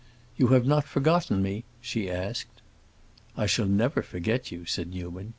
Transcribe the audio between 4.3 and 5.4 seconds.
you," said Newman.